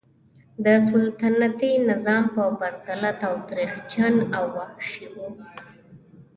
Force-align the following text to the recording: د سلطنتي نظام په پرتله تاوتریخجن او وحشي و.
د 0.65 0.67
سلطنتي 0.89 1.71
نظام 1.89 2.23
په 2.35 2.43
پرتله 2.59 3.11
تاوتریخجن 3.21 4.15
او 4.37 4.45
وحشي 4.57 5.07
و. 5.13 5.15